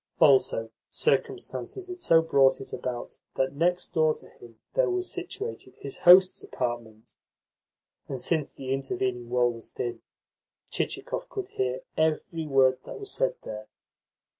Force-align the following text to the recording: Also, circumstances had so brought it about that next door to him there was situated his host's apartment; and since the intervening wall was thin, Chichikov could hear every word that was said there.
Also, 0.19 0.71
circumstances 0.89 1.87
had 1.87 2.01
so 2.01 2.23
brought 2.23 2.59
it 2.59 2.73
about 2.73 3.19
that 3.35 3.53
next 3.53 3.93
door 3.93 4.15
to 4.15 4.27
him 4.27 4.59
there 4.73 4.89
was 4.89 5.11
situated 5.11 5.75
his 5.77 5.99
host's 6.09 6.43
apartment; 6.43 7.13
and 8.07 8.19
since 8.19 8.51
the 8.51 8.73
intervening 8.73 9.29
wall 9.29 9.51
was 9.51 9.69
thin, 9.69 10.01
Chichikov 10.71 11.29
could 11.29 11.49
hear 11.49 11.81
every 11.97 12.47
word 12.47 12.79
that 12.83 12.99
was 12.99 13.11
said 13.11 13.35
there. 13.43 13.67